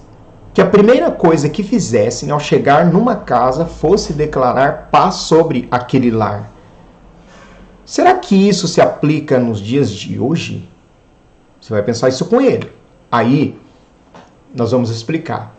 que 0.52 0.60
a 0.60 0.66
primeira 0.66 1.10
coisa 1.10 1.48
que 1.48 1.62
fizessem 1.62 2.30
ao 2.30 2.40
chegar 2.40 2.86
numa 2.86 3.16
casa 3.16 3.64
fosse 3.64 4.12
declarar 4.12 4.88
paz 4.90 5.14
sobre 5.16 5.68
aquele 5.70 6.10
lar? 6.10 6.52
Será 7.86 8.14
que 8.14 8.34
isso 8.34 8.68
se 8.68 8.82
aplica 8.82 9.38
nos 9.38 9.60
dias 9.60 9.90
de 9.90 10.18
hoje? 10.18 10.67
Você 11.68 11.74
vai 11.74 11.82
pensar 11.82 12.08
isso 12.08 12.24
com 12.24 12.40
ele. 12.40 12.72
Aí, 13.12 13.54
nós 14.54 14.72
vamos 14.72 14.88
explicar. 14.88 15.54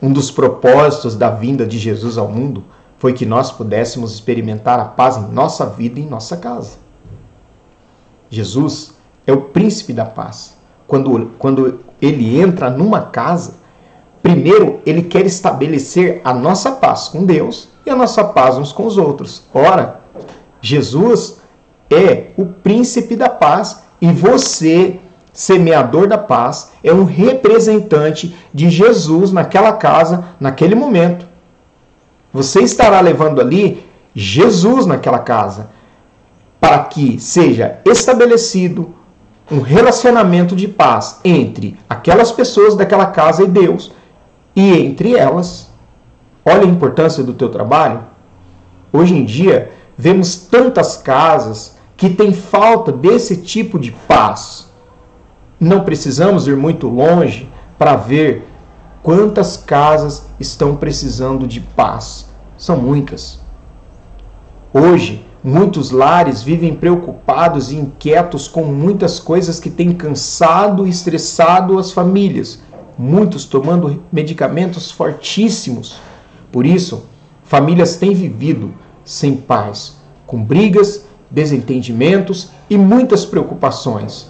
Um 0.00 0.12
dos 0.12 0.30
propósitos 0.30 1.16
da 1.16 1.30
vinda 1.30 1.66
de 1.66 1.78
Jesus 1.78 2.18
ao 2.18 2.28
mundo 2.28 2.62
foi 2.98 3.14
que 3.14 3.24
nós 3.24 3.50
pudéssemos 3.50 4.12
experimentar 4.12 4.78
a 4.78 4.84
paz 4.84 5.16
em 5.16 5.32
nossa 5.32 5.64
vida 5.64 5.98
e 5.98 6.02
em 6.02 6.06
nossa 6.06 6.36
casa. 6.36 6.76
Jesus 8.28 8.92
é 9.26 9.32
o 9.32 9.40
príncipe 9.40 9.94
da 9.94 10.04
paz. 10.04 10.54
Quando, 10.86 11.30
quando 11.38 11.80
ele 11.98 12.38
entra 12.38 12.68
numa 12.68 13.06
casa, 13.06 13.54
primeiro 14.22 14.82
ele 14.84 15.04
quer 15.04 15.24
estabelecer 15.24 16.20
a 16.24 16.34
nossa 16.34 16.72
paz 16.72 17.08
com 17.08 17.24
Deus 17.24 17.70
e 17.86 17.90
a 17.90 17.96
nossa 17.96 18.22
paz 18.22 18.58
uns 18.58 18.70
com 18.70 18.84
os 18.84 18.98
outros. 18.98 19.44
Ora, 19.54 20.02
Jesus 20.60 21.38
é 21.90 22.32
o 22.36 22.44
príncipe 22.44 23.16
da 23.16 23.30
paz 23.30 23.82
e 23.98 24.12
você 24.12 25.00
semeador 25.38 26.08
da 26.08 26.18
paz, 26.18 26.72
é 26.82 26.92
um 26.92 27.04
representante 27.04 28.36
de 28.52 28.68
Jesus 28.68 29.30
naquela 29.30 29.72
casa, 29.72 30.24
naquele 30.40 30.74
momento. 30.74 31.24
Você 32.32 32.60
estará 32.60 33.00
levando 33.00 33.40
ali 33.40 33.86
Jesus 34.12 34.84
naquela 34.84 35.20
casa, 35.20 35.70
para 36.60 36.80
que 36.80 37.20
seja 37.20 37.78
estabelecido 37.84 38.92
um 39.48 39.60
relacionamento 39.60 40.56
de 40.56 40.66
paz 40.66 41.20
entre 41.24 41.78
aquelas 41.88 42.32
pessoas 42.32 42.74
daquela 42.74 43.06
casa 43.06 43.44
e 43.44 43.46
Deus, 43.46 43.92
e 44.56 44.72
entre 44.72 45.14
elas. 45.14 45.68
Olha 46.44 46.62
a 46.62 46.66
importância 46.66 47.22
do 47.22 47.32
teu 47.32 47.48
trabalho. 47.48 48.00
Hoje 48.92 49.14
em 49.14 49.24
dia, 49.24 49.70
vemos 49.96 50.34
tantas 50.34 50.96
casas 50.96 51.76
que 51.96 52.10
têm 52.10 52.32
falta 52.32 52.90
desse 52.90 53.36
tipo 53.36 53.78
de 53.78 53.92
paz 53.92 54.67
não 55.60 55.84
precisamos 55.84 56.46
ir 56.46 56.56
muito 56.56 56.88
longe 56.88 57.48
para 57.78 57.96
ver 57.96 58.46
quantas 59.02 59.56
casas 59.56 60.26
estão 60.38 60.76
precisando 60.76 61.46
de 61.46 61.60
paz. 61.60 62.28
São 62.56 62.76
muitas. 62.76 63.40
Hoje, 64.72 65.24
muitos 65.42 65.90
lares 65.90 66.42
vivem 66.42 66.74
preocupados 66.74 67.72
e 67.72 67.76
inquietos 67.76 68.46
com 68.46 68.64
muitas 68.64 69.18
coisas 69.18 69.58
que 69.58 69.70
têm 69.70 69.92
cansado 69.92 70.86
e 70.86 70.90
estressado 70.90 71.78
as 71.78 71.90
famílias, 71.90 72.60
muitos 72.96 73.44
tomando 73.44 74.02
medicamentos 74.12 74.90
fortíssimos. 74.90 75.98
Por 76.52 76.66
isso, 76.66 77.06
famílias 77.44 77.96
têm 77.96 78.14
vivido 78.14 78.74
sem 79.04 79.36
paz, 79.36 79.96
com 80.26 80.42
brigas, 80.42 81.04
desentendimentos 81.30 82.50
e 82.68 82.76
muitas 82.76 83.24
preocupações. 83.24 84.28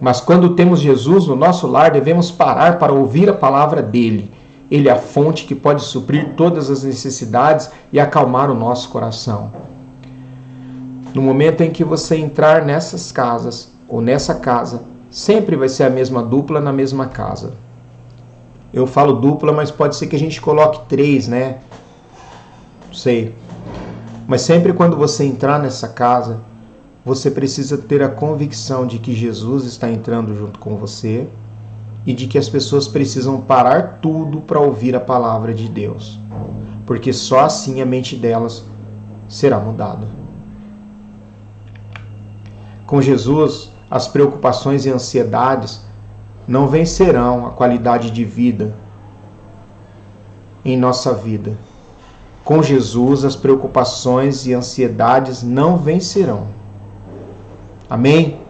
Mas 0.00 0.20
quando 0.20 0.54
temos 0.54 0.80
Jesus 0.80 1.26
no 1.26 1.34
nosso 1.34 1.66
lar, 1.66 1.90
devemos 1.90 2.30
parar 2.30 2.78
para 2.78 2.92
ouvir 2.92 3.28
a 3.28 3.34
palavra 3.34 3.82
dele. 3.82 4.30
Ele 4.70 4.88
é 4.88 4.92
a 4.92 4.96
fonte 4.96 5.44
que 5.44 5.54
pode 5.54 5.82
suprir 5.82 6.34
todas 6.36 6.70
as 6.70 6.84
necessidades 6.84 7.70
e 7.92 7.98
acalmar 7.98 8.50
o 8.50 8.54
nosso 8.54 8.88
coração. 8.90 9.50
No 11.14 11.22
momento 11.22 11.62
em 11.62 11.70
que 11.70 11.82
você 11.82 12.16
entrar 12.16 12.64
nessas 12.64 13.10
casas 13.10 13.72
ou 13.88 14.00
nessa 14.00 14.34
casa, 14.34 14.82
sempre 15.10 15.56
vai 15.56 15.68
ser 15.68 15.84
a 15.84 15.90
mesma 15.90 16.22
dupla 16.22 16.60
na 16.60 16.72
mesma 16.72 17.06
casa. 17.06 17.54
Eu 18.72 18.86
falo 18.86 19.14
dupla, 19.14 19.52
mas 19.52 19.70
pode 19.70 19.96
ser 19.96 20.06
que 20.06 20.16
a 20.16 20.18
gente 20.18 20.40
coloque 20.40 20.86
três, 20.86 21.26
né? 21.26 21.58
Não 22.86 22.94
sei. 22.94 23.34
Mas 24.26 24.42
sempre 24.42 24.74
quando 24.74 24.96
você 24.96 25.24
entrar 25.24 25.58
nessa 25.58 25.88
casa, 25.88 26.40
você 27.08 27.30
precisa 27.30 27.78
ter 27.78 28.02
a 28.02 28.08
convicção 28.10 28.86
de 28.86 28.98
que 28.98 29.14
Jesus 29.14 29.64
está 29.64 29.90
entrando 29.90 30.34
junto 30.34 30.58
com 30.58 30.76
você 30.76 31.26
e 32.04 32.12
de 32.12 32.26
que 32.26 32.36
as 32.36 32.50
pessoas 32.50 32.86
precisam 32.86 33.40
parar 33.40 34.00
tudo 34.02 34.42
para 34.42 34.60
ouvir 34.60 34.94
a 34.94 35.00
palavra 35.00 35.54
de 35.54 35.70
Deus, 35.70 36.20
porque 36.84 37.10
só 37.10 37.46
assim 37.46 37.80
a 37.80 37.86
mente 37.86 38.14
delas 38.14 38.62
será 39.26 39.58
mudada. 39.58 40.06
Com 42.86 43.00
Jesus, 43.00 43.72
as 43.90 44.06
preocupações 44.06 44.84
e 44.84 44.90
ansiedades 44.90 45.80
não 46.46 46.68
vencerão 46.68 47.46
a 47.46 47.52
qualidade 47.52 48.10
de 48.10 48.22
vida 48.22 48.74
em 50.62 50.76
nossa 50.76 51.14
vida. 51.14 51.56
Com 52.44 52.62
Jesus, 52.62 53.24
as 53.24 53.34
preocupações 53.34 54.46
e 54.46 54.52
ansiedades 54.52 55.42
não 55.42 55.78
vencerão. 55.78 56.58
Amém? 57.88 58.40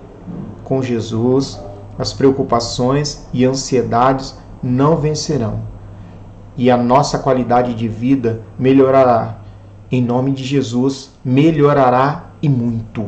Com 0.64 0.82
Jesus, 0.82 1.60
as 1.98 2.12
preocupações 2.12 3.26
e 3.32 3.44
ansiedades 3.44 4.36
não 4.62 4.96
vencerão 4.96 5.60
e 6.58 6.72
a 6.72 6.76
nossa 6.76 7.20
qualidade 7.20 7.72
de 7.72 7.86
vida 7.86 8.40
melhorará. 8.58 9.36
Em 9.90 10.02
nome 10.02 10.32
de 10.32 10.42
Jesus, 10.42 11.12
melhorará 11.24 12.24
e 12.42 12.48
muito. 12.48 13.06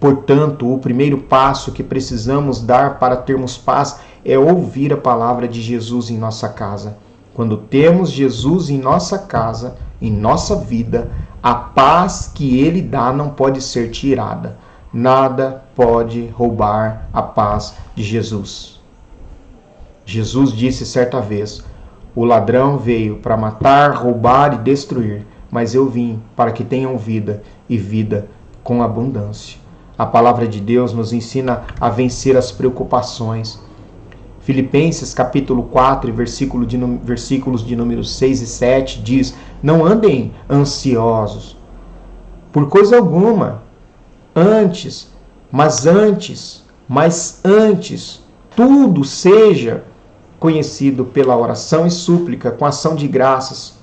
Portanto, 0.00 0.72
o 0.72 0.78
primeiro 0.78 1.18
passo 1.18 1.72
que 1.72 1.82
precisamos 1.82 2.60
dar 2.60 2.98
para 2.98 3.16
termos 3.16 3.58
paz 3.58 4.00
é 4.24 4.38
ouvir 4.38 4.92
a 4.94 4.96
palavra 4.96 5.46
de 5.46 5.60
Jesus 5.60 6.08
em 6.08 6.16
nossa 6.16 6.48
casa. 6.48 6.96
Quando 7.34 7.58
temos 7.58 8.10
Jesus 8.10 8.70
em 8.70 8.78
nossa 8.78 9.18
casa, 9.18 9.76
em 10.00 10.10
nossa 10.10 10.56
vida, 10.56 11.10
a 11.42 11.54
paz 11.54 12.30
que 12.34 12.58
ele 12.58 12.80
dá 12.80 13.12
não 13.12 13.28
pode 13.28 13.60
ser 13.60 13.90
tirada. 13.90 14.56
Nada 14.96 15.64
pode 15.74 16.28
roubar 16.28 17.08
a 17.12 17.20
paz 17.20 17.74
de 17.96 18.04
Jesus. 18.04 18.80
Jesus 20.06 20.52
disse 20.52 20.86
certa 20.86 21.20
vez: 21.20 21.64
O 22.14 22.24
ladrão 22.24 22.78
veio 22.78 23.16
para 23.16 23.36
matar, 23.36 23.90
roubar 23.90 24.54
e 24.54 24.58
destruir, 24.58 25.26
mas 25.50 25.74
eu 25.74 25.88
vim 25.88 26.22
para 26.36 26.52
que 26.52 26.62
tenham 26.62 26.96
vida 26.96 27.42
e 27.68 27.76
vida 27.76 28.28
com 28.62 28.84
abundância. 28.84 29.58
A 29.98 30.06
palavra 30.06 30.46
de 30.46 30.60
Deus 30.60 30.92
nos 30.92 31.12
ensina 31.12 31.64
a 31.80 31.88
vencer 31.88 32.36
as 32.36 32.52
preocupações. 32.52 33.60
Filipenses 34.42 35.12
capítulo 35.12 35.64
4, 35.64 36.12
versículo 36.12 36.64
de, 36.64 36.76
versículos 37.02 37.66
de 37.66 37.74
números 37.74 38.14
6 38.14 38.42
e 38.42 38.46
7 38.46 39.02
diz: 39.02 39.34
não 39.60 39.84
andem 39.84 40.32
ansiosos 40.48 41.56
por 42.52 42.68
coisa 42.68 42.96
alguma. 42.96 43.63
Antes, 44.34 45.08
mas 45.50 45.86
antes, 45.86 46.64
mas 46.88 47.40
antes, 47.44 48.20
tudo 48.56 49.04
seja 49.04 49.84
conhecido 50.40 51.04
pela 51.04 51.36
oração 51.36 51.86
e 51.86 51.90
súplica 51.90 52.50
com 52.50 52.66
ação 52.66 52.94
de 52.94 53.06
graças. 53.08 53.74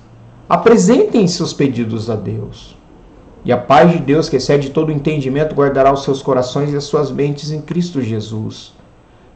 Apresentem 0.48 1.26
seus 1.26 1.52
pedidos 1.52 2.10
a 2.10 2.14
Deus. 2.14 2.76
E 3.44 3.50
a 3.50 3.58
paz 3.58 3.90
de 3.90 3.98
Deus, 3.98 4.28
que 4.28 4.36
excede 4.36 4.70
todo 4.70 4.92
entendimento, 4.92 5.54
guardará 5.54 5.92
os 5.92 6.04
seus 6.04 6.22
corações 6.22 6.72
e 6.72 6.76
as 6.76 6.84
suas 6.84 7.10
mentes 7.10 7.50
em 7.50 7.60
Cristo 7.60 8.00
Jesus. 8.00 8.72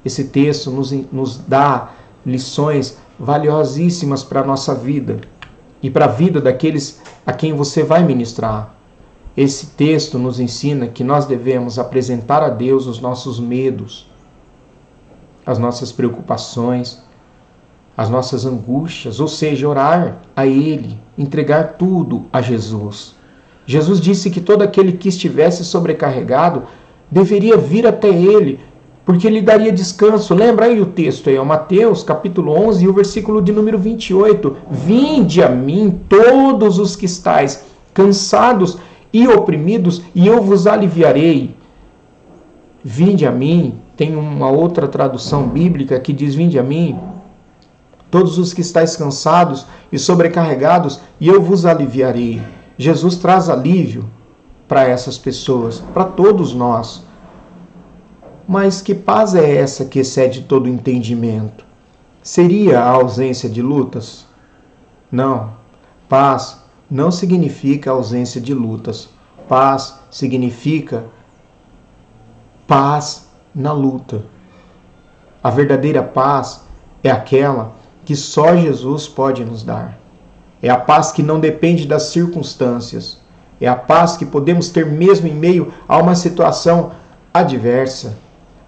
Esse 0.04 0.24
texto 0.24 0.70
nos, 0.70 0.92
nos 1.10 1.38
dá 1.38 1.90
lições 2.24 2.98
valiosíssimas 3.18 4.22
para 4.22 4.42
a 4.42 4.46
nossa 4.46 4.74
vida 4.74 5.20
e 5.82 5.90
para 5.90 6.04
a 6.04 6.08
vida 6.08 6.40
daqueles 6.40 7.00
a 7.24 7.32
quem 7.32 7.54
você 7.54 7.82
vai 7.82 8.04
ministrar. 8.04 8.75
Esse 9.36 9.66
texto 9.66 10.18
nos 10.18 10.40
ensina 10.40 10.86
que 10.86 11.04
nós 11.04 11.26
devemos 11.26 11.78
apresentar 11.78 12.42
a 12.42 12.48
Deus 12.48 12.86
os 12.86 13.00
nossos 13.00 13.38
medos, 13.38 14.08
as 15.44 15.58
nossas 15.58 15.92
preocupações, 15.92 17.02
as 17.96 18.08
nossas 18.08 18.46
angústias, 18.46 19.20
ou 19.20 19.28
seja, 19.28 19.68
orar 19.68 20.18
a 20.34 20.46
Ele, 20.46 20.98
entregar 21.18 21.74
tudo 21.74 22.26
a 22.32 22.40
Jesus. 22.40 23.14
Jesus 23.66 24.00
disse 24.00 24.30
que 24.30 24.40
todo 24.40 24.62
aquele 24.62 24.92
que 24.92 25.08
estivesse 25.08 25.64
sobrecarregado 25.64 26.62
deveria 27.10 27.56
vir 27.56 27.86
até 27.86 28.08
Ele 28.08 28.60
porque 29.06 29.28
ele 29.28 29.40
daria 29.40 29.70
descanso. 29.70 30.34
Lembra 30.34 30.66
aí 30.66 30.80
o 30.80 30.86
texto 30.86 31.30
aí, 31.30 31.38
ó, 31.38 31.44
Mateus 31.44 32.02
capítulo 32.02 32.52
11 32.52 32.84
e 32.84 32.88
o 32.88 32.92
versículo 32.92 33.40
de 33.40 33.52
número 33.52 33.78
28. 33.78 34.56
Vinde 34.68 35.42
a 35.42 35.48
mim 35.48 36.00
todos 36.08 36.80
os 36.80 36.96
que 36.96 37.06
estáis 37.06 37.64
cansados 37.94 38.78
e 39.12 39.26
oprimidos, 39.28 40.02
e 40.14 40.26
eu 40.26 40.42
vos 40.42 40.66
aliviarei. 40.66 41.56
Vinde 42.84 43.26
a 43.26 43.32
mim, 43.32 43.78
tem 43.96 44.14
uma 44.14 44.50
outra 44.50 44.86
tradução 44.86 45.48
bíblica 45.48 45.98
que 45.98 46.12
diz: 46.12 46.34
Vinde 46.34 46.58
a 46.58 46.62
mim, 46.62 46.98
todos 48.10 48.38
os 48.38 48.52
que 48.52 48.60
estáis 48.60 48.96
cansados 48.96 49.66
e 49.90 49.98
sobrecarregados, 49.98 51.00
e 51.20 51.28
eu 51.28 51.42
vos 51.42 51.64
aliviarei. 51.64 52.40
Jesus 52.78 53.16
traz 53.16 53.48
alívio 53.48 54.04
para 54.68 54.86
essas 54.86 55.16
pessoas, 55.16 55.82
para 55.94 56.04
todos 56.04 56.52
nós. 56.52 57.04
Mas 58.46 58.80
que 58.80 58.94
paz 58.94 59.34
é 59.34 59.56
essa 59.56 59.84
que 59.84 59.98
excede 59.98 60.42
todo 60.42 60.68
entendimento? 60.68 61.64
Seria 62.22 62.80
a 62.80 62.90
ausência 62.90 63.48
de 63.48 63.62
lutas? 63.62 64.26
Não. 65.10 65.50
Paz 66.08 66.65
não 66.90 67.10
significa 67.10 67.90
ausência 67.90 68.40
de 68.40 68.54
lutas. 68.54 69.08
Paz 69.48 69.98
significa 70.10 71.04
paz 72.66 73.28
na 73.54 73.72
luta. 73.72 74.24
A 75.42 75.50
verdadeira 75.50 76.02
paz 76.02 76.64
é 77.02 77.10
aquela 77.10 77.72
que 78.04 78.16
só 78.16 78.56
Jesus 78.56 79.08
pode 79.08 79.44
nos 79.44 79.62
dar. 79.62 79.98
É 80.62 80.68
a 80.68 80.76
paz 80.76 81.12
que 81.12 81.22
não 81.22 81.38
depende 81.38 81.86
das 81.86 82.04
circunstâncias. 82.04 83.20
É 83.60 83.68
a 83.68 83.76
paz 83.76 84.16
que 84.16 84.26
podemos 84.26 84.68
ter 84.68 84.86
mesmo 84.86 85.26
em 85.26 85.34
meio 85.34 85.72
a 85.88 85.98
uma 85.98 86.14
situação 86.14 86.92
adversa. 87.32 88.16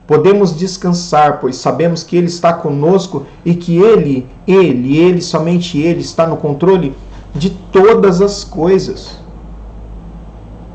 Podemos 0.07 0.57
descansar, 0.57 1.39
pois 1.41 1.57
sabemos 1.57 2.03
que 2.03 2.17
Ele 2.17 2.29
está 2.29 2.53
conosco 2.53 3.27
e 3.45 3.55
que 3.55 3.77
Ele, 3.77 4.27
Ele, 4.47 4.97
Ele, 4.97 5.21
somente 5.21 5.79
Ele 5.79 6.01
está 6.01 6.27
no 6.27 6.37
controle 6.37 6.95
de 7.35 7.51
todas 7.51 8.21
as 8.21 8.45
coisas. 8.45 9.19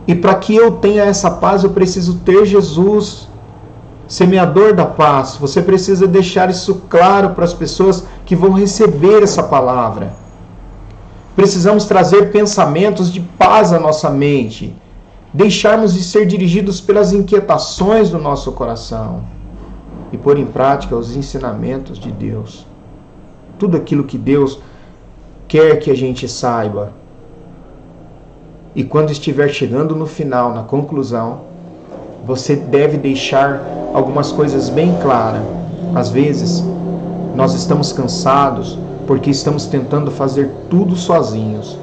E 0.08 0.14
para 0.14 0.36
que 0.36 0.56
eu 0.56 0.72
tenha 0.72 1.04
essa 1.04 1.32
paz, 1.32 1.64
eu 1.64 1.70
preciso 1.70 2.20
ter 2.20 2.46
Jesus, 2.46 3.28
semeador 4.08 4.74
da 4.74 4.86
paz. 4.86 5.38
Você 5.40 5.62
precisa 5.62 6.08
deixar 6.08 6.50
isso 6.50 6.84
claro 6.90 7.32
para 7.32 7.46
as 7.46 7.54
pessoas 7.54 8.06
que 8.26 8.36
vão 8.36 8.52
receber 8.52 9.24
essa 9.24 9.44
palavra. 9.44 10.14
Precisamos 11.36 11.86
trazer 11.86 12.32
pensamentos 12.32 13.12
de 13.12 13.22
paz 13.22 13.74
à 13.74 13.80
nossa 13.80 14.10
mente 14.10 14.76
deixarmos 15.34 15.94
de 15.94 16.04
ser 16.04 16.28
dirigidos 16.28 16.80
pelas 16.80 17.12
inquietações 17.12 18.12
do 18.12 18.20
nosso 18.20 18.52
coração 18.52 19.24
e 20.12 20.18
pôr 20.18 20.38
em 20.38 20.46
prática 20.46 20.96
os 20.96 21.16
ensinamentos 21.16 21.98
de 21.98 22.12
Deus. 22.12 22.68
Tudo 23.58 23.76
aquilo 23.76 24.04
que 24.04 24.18
Deus 24.18 24.60
quer 25.54 25.78
que 25.78 25.92
a 25.92 25.96
gente 25.96 26.28
saiba. 26.28 26.92
E 28.74 28.84
quando 28.84 29.12
estiver 29.12 29.50
chegando 29.50 29.96
no 29.96 30.08
final, 30.08 30.52
na 30.52 30.64
conclusão, 30.64 31.42
você 32.26 32.56
deve 32.56 32.98
deixar 32.98 33.62
algumas 33.94 34.32
coisas 34.32 34.68
bem 34.68 34.98
claras. 35.00 35.44
Às 35.94 36.10
vezes, 36.10 36.64
nós 37.36 37.54
estamos 37.54 37.94
cansados 37.94 38.80
porque 39.06 39.30
estamos 39.30 39.68
tentando 39.68 40.10
fazer 40.10 40.50
tudo 40.72 40.96
sozinhos 40.96 41.78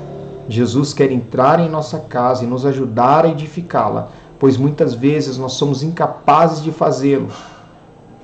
Jesus 0.51 0.93
quer 0.93 1.13
entrar 1.13 1.61
em 1.61 1.69
nossa 1.69 2.01
casa 2.01 2.43
e 2.43 2.47
nos 2.47 2.67
ajudar 2.67 3.25
a 3.25 3.29
edificá-la, 3.29 4.09
pois 4.37 4.57
muitas 4.57 4.95
vezes 4.95 5.39
nós 5.39 5.53
somos 5.53 5.85
incapazes 5.85 6.61
de 6.61 6.73
fazê-lo, 6.73 7.29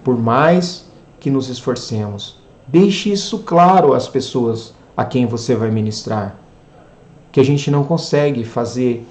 por 0.02 0.18
mais 0.18 0.86
que 1.20 1.30
nos 1.30 1.48
esforcemos. 1.48 2.36
Deixe 2.66 3.12
isso 3.12 3.44
claro 3.44 3.94
às 3.94 4.08
pessoas 4.08 4.74
a 4.96 5.04
quem 5.04 5.26
você 5.26 5.54
vai 5.54 5.70
ministrar, 5.70 6.36
que 7.30 7.38
a 7.38 7.44
gente 7.44 7.70
não 7.70 7.84
consegue 7.84 8.44
fazer 8.44 9.06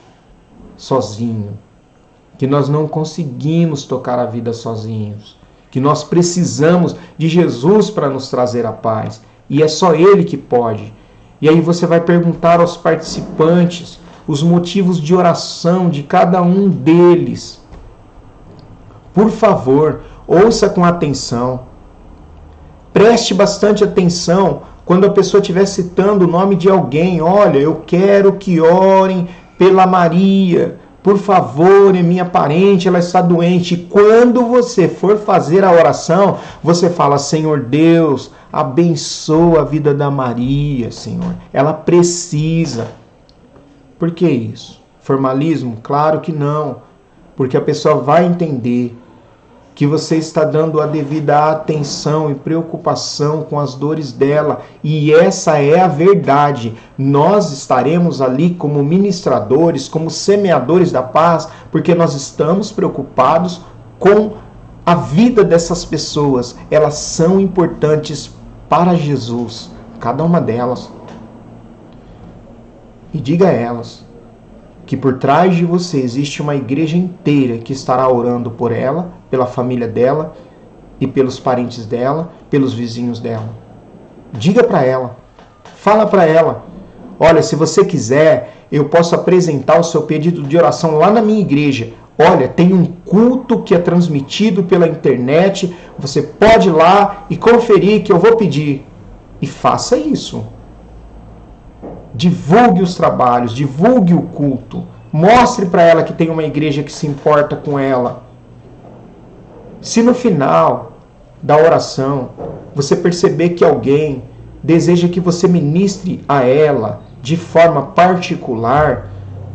sozinho, 0.76 1.58
que 2.38 2.48
nós 2.48 2.68
não 2.68 2.88
conseguimos 2.88 3.84
tocar 3.84 4.18
a 4.18 4.26
vida 4.26 4.52
sozinhos, 4.52 5.38
que 5.70 5.80
nós 5.80 6.04
precisamos 6.04 6.96
de 7.18 7.28
Jesus 7.28 7.90
para 7.90 8.10
nos 8.10 8.30
trazer 8.30 8.66
a 8.66 8.72
paz, 8.72 9.22
e 9.50 9.62
é 9.62 9.68
só 9.68 9.94
Ele 9.94 10.24
que 10.24 10.38
pode. 10.38 10.92
E 11.40 11.48
aí 11.48 11.62
você 11.62 11.86
vai 11.86 12.02
perguntar 12.02 12.60
aos 12.60 12.76
participantes 12.76 14.00
os 14.28 14.42
motivos 14.42 15.00
de 15.00 15.14
oração 15.14 15.90
de 15.90 16.02
cada 16.02 16.42
um 16.42 16.68
deles. 16.68 17.62
Por 19.14 19.30
favor, 19.30 20.02
ouça 20.28 20.68
com 20.68 20.84
atenção. 20.84 21.62
Preste 22.92 23.34
bastante 23.34 23.84
atenção 23.84 24.64
quando 24.86 25.06
a 25.06 25.10
pessoa 25.10 25.42
estiver 25.42 25.66
citando 25.66 26.26
o 26.26 26.32
nome 26.32 26.56
de 26.56 26.70
alguém. 26.70 27.22
Olha, 27.22 27.58
eu 27.58 27.84
quero 27.86 28.34
que 28.34 28.62
orem 28.62 29.28
pela 29.58 29.88
Maria. 29.88 30.78
Por 31.02 31.18
favor, 31.18 31.96
é 31.96 32.02
minha 32.02 32.26
parente, 32.26 32.88
ela 32.88 33.00
está 33.00 33.22
doente. 33.22 33.78
quando 33.78 34.44
você 34.46 34.88
for 34.88 35.18
fazer 35.18 35.64
a 35.64 35.72
oração, 35.72 36.38
você 36.64 36.90
fala: 36.90 37.18
Senhor 37.18 37.62
Deus, 37.62 38.32
Abençoa 38.56 39.60
a 39.60 39.66
vida 39.66 39.94
da 39.94 40.10
Maria, 40.10 40.90
Senhor. 40.90 41.36
Ela 41.52 41.74
precisa. 41.74 42.88
Por 44.00 44.12
que 44.12 44.26
isso? 44.30 44.82
Formalismo? 45.02 45.80
Claro 45.84 46.22
que 46.22 46.32
não. 46.32 46.78
Porque 47.36 47.58
a 47.58 47.62
pessoa 47.62 47.96
vai 47.96 48.26
entender 48.26 48.96
que 49.76 49.86
você 49.86 50.16
está 50.16 50.46
dando 50.46 50.80
a 50.80 50.88
devida 50.88 51.52
atenção 51.52 52.32
e 52.32 52.36
preocupação 52.36 53.44
com 53.44 53.60
as 53.60 53.76
dores 53.76 54.14
dela, 54.14 54.62
e 54.82 55.14
essa 55.14 55.60
é 55.60 55.82
a 55.82 55.88
verdade. 55.88 56.74
Nós 56.98 57.52
estaremos 57.52 58.22
ali 58.22 58.52
como 58.52 58.82
ministradores, 58.82 59.90
como 59.90 60.10
semeadores 60.10 60.94
da 60.94 61.04
paz, 61.04 61.50
porque 61.74 61.94
nós 61.94 62.16
estamos 62.16 62.72
preocupados 62.72 63.62
com 64.00 64.36
a 64.86 64.96
vida 64.96 65.44
dessas 65.44 65.84
pessoas. 65.84 66.56
Elas 66.72 66.94
são 66.96 67.38
importantes 67.38 68.34
para 68.70 68.96
Jesus, 68.96 69.70
cada 70.00 70.24
uma 70.24 70.40
delas. 70.40 70.90
E 73.14 73.20
diga 73.20 73.50
a 73.50 73.52
elas 73.52 74.06
que 74.86 74.96
por 74.96 75.18
trás 75.18 75.56
de 75.56 75.66
você 75.66 76.00
existe 76.00 76.42
uma 76.42 76.56
igreja 76.56 76.96
inteira 76.96 77.58
que 77.58 77.74
estará 77.74 78.08
orando 78.08 78.52
por 78.52 78.72
ela, 78.72 79.10
pela 79.36 79.46
família 79.46 79.88
dela 79.88 80.34
e 81.00 81.06
pelos 81.06 81.40
parentes 81.40 81.86
dela, 81.86 82.32
pelos 82.50 82.74
vizinhos 82.74 83.20
dela. 83.20 83.50
Diga 84.32 84.64
para 84.64 84.84
ela 84.84 85.26
Fala 85.86 86.08
para 86.08 86.26
ela: 86.26 86.64
olha, 87.20 87.44
se 87.44 87.56
você 87.56 87.86
quiser, 87.86 88.56
eu 88.72 88.86
posso 88.86 89.14
apresentar 89.14 89.80
o 89.80 89.84
seu 89.84 90.02
pedido 90.02 90.42
de 90.42 90.58
oração 90.58 90.98
lá 90.98 91.12
na 91.12 91.22
minha 91.22 91.42
igreja. 91.42 91.94
Olha, 92.18 92.48
tem 92.48 92.74
um 92.74 92.86
culto 93.06 93.62
que 93.62 93.76
é 93.76 93.78
transmitido 93.78 94.64
pela 94.64 94.88
internet. 94.88 95.76
Você 96.00 96.24
pode 96.24 96.70
ir 96.70 96.72
lá 96.72 97.28
e 97.30 97.38
conferir 97.38 98.02
que 98.02 98.12
eu 98.12 98.18
vou 98.18 98.36
pedir. 98.36 98.84
E 99.40 99.46
faça 99.46 99.96
isso. 99.96 100.44
Divulgue 102.16 102.82
os 102.82 102.96
trabalhos, 102.96 103.54
divulgue 103.54 104.16
o 104.16 104.24
culto. 104.24 104.84
Mostre 105.14 105.68
para 105.68 105.84
ela 105.84 106.02
que 106.02 106.14
tem 106.14 106.32
uma 106.32 106.44
igreja 106.44 106.82
que 106.82 106.92
se 106.92 107.06
importa 107.06 107.56
com 107.56 107.78
ela. 107.78 108.24
Se 109.82 110.02
no 110.02 110.14
final 110.14 110.94
da 111.42 111.58
oração 111.58 112.30
você 112.74 112.96
perceber 112.96 113.50
que 113.50 113.64
alguém 113.64 114.24
deseja 114.64 115.08
que 115.08 115.20
você 115.20 115.48
ministre 115.48 116.24
a 116.28 116.44
ela 116.44 117.02
de 117.22 117.38
forma 117.38 117.82
particular, 117.82 119.10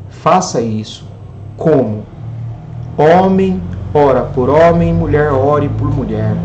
faça 0.09 0.61
isso. 0.61 1.05
Como? 1.57 2.05
Homem 2.97 3.61
ora 3.93 4.23
por 4.23 4.49
homem, 4.49 4.95
mulher 4.95 5.33
ore 5.33 5.69
por 5.69 5.95
mulher. 5.95 6.37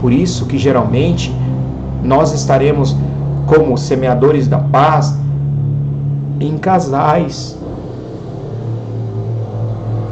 Por 0.00 0.12
isso 0.12 0.46
que 0.46 0.58
geralmente 0.58 1.34
nós 2.02 2.32
estaremos 2.32 2.96
como 3.46 3.76
semeadores 3.76 4.46
da 4.46 4.58
paz 4.58 5.14
em 6.38 6.56
casais. 6.56 7.58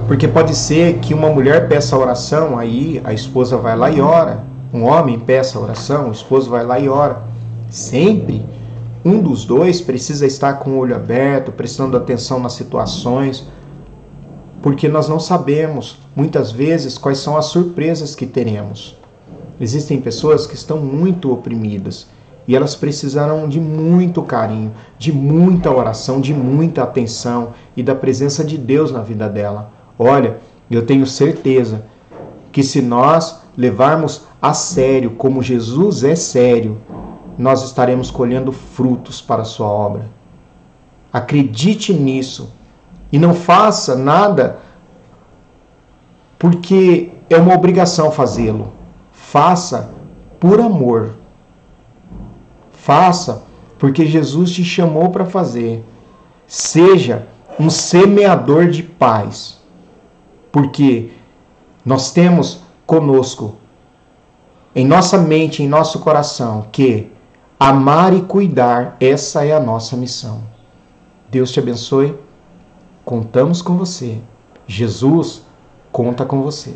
Porque 0.09 0.27
pode 0.27 0.57
ser 0.57 1.01
que 1.01 1.13
uma 1.13 1.29
mulher 1.29 1.69
peça 1.69 1.95
oração, 1.95 2.59
aí 2.59 2.99
a 3.05 3.13
esposa 3.13 3.59
vai 3.59 3.77
lá 3.77 3.91
e 3.91 4.01
ora. 4.01 4.43
Um 4.73 4.85
homem 4.85 5.19
peça 5.19 5.61
oração, 5.61 6.09
o 6.09 6.13
esposo 6.13 6.49
vai 6.49 6.65
lá 6.65 6.81
e 6.81 6.89
ora. 6.89 7.23
Sempre 7.69 8.43
um 9.05 9.21
dos 9.21 9.45
dois 9.45 9.83
precisa 9.83 10.27
estar 10.27 10.55
com 10.55 10.71
o 10.71 10.79
olho 10.79 10.97
aberto, 10.97 11.53
prestando 11.53 11.95
atenção 11.95 12.41
nas 12.41 12.55
situações, 12.55 13.47
porque 14.63 14.89
nós 14.89 15.11
não 15.11 15.21
sabemos 15.21 15.99
muitas 16.17 16.51
vezes 16.51 16.97
quais 16.97 17.19
são 17.19 17.37
as 17.37 17.45
surpresas 17.45 18.15
que 18.15 18.27
teremos. 18.27 18.97
Existem 19.61 20.01
pessoas 20.01 20.47
que 20.47 20.55
estão 20.55 20.79
muito 20.79 21.31
oprimidas 21.31 22.07
e 22.47 22.57
elas 22.57 22.75
precisarão 22.75 23.47
de 23.47 23.61
muito 23.61 24.23
carinho, 24.23 24.73
de 24.99 25.13
muita 25.13 25.71
oração, 25.71 26.19
de 26.19 26.33
muita 26.33 26.83
atenção 26.83 27.51
e 27.77 27.83
da 27.83 27.95
presença 27.95 28.43
de 28.43 28.57
Deus 28.57 28.91
na 28.91 29.03
vida 29.03 29.29
dela. 29.29 29.77
Olha, 29.99 30.39
eu 30.71 30.87
tenho 30.87 31.07
certeza 31.07 31.85
que 32.53 32.63
se 32.63 32.81
nós 32.81 33.41
levarmos 33.57 34.27
a 34.41 34.55
sério 34.55 35.11
como 35.13 35.43
Jesus 35.43 36.05
é 36.05 36.15
sério, 36.15 36.79
nós 37.37 37.65
estaremos 37.65 38.11
colhendo 38.11 38.53
frutos 38.53 39.21
para 39.21 39.43
a 39.43 39.45
sua 39.45 39.67
obra. 39.67 40.07
Acredite 41.13 41.93
nisso 41.93 42.53
e 43.11 43.19
não 43.19 43.35
faça 43.35 43.97
nada 43.97 44.61
porque 46.39 47.11
é 47.29 47.37
uma 47.37 47.55
obrigação 47.55 48.13
fazê-lo. 48.13 48.73
Faça 49.13 49.91
por 50.39 50.61
amor. 50.61 51.15
Faça 52.71 53.43
porque 53.79 54.07
Jesus 54.07 54.53
te 54.53 54.63
chamou 54.63 55.11
para 55.11 55.27
fazer. 55.27 55.85
Seja 56.47 57.27
um 57.59 57.69
semeador 57.69 58.69
de 58.69 58.83
paz 58.83 59.58
porque 60.51 61.11
nós 61.85 62.13
temos 62.13 62.61
conosco, 62.87 63.57
em 64.75 64.87
nossa 64.87 65.19
mente, 65.19 65.63
em 65.63 65.69
nosso 65.69 65.99
coração, 66.01 66.67
que 66.71 67.11
amar 67.59 68.15
e 68.15 68.23
cuidar, 68.23 68.97
essa 69.01 69.45
é 69.45 69.53
a 69.53 69.61
nossa 69.61 69.97
missão. 69.97 70.43
Deus 71.31 71.51
te 71.51 71.61
abençoe. 71.61 72.19
Contamos 73.05 73.61
com 73.61 73.77
você. 73.77 74.21
Jesus 74.67 75.43
conta 75.91 76.25
com 76.25 76.43
você. 76.43 76.75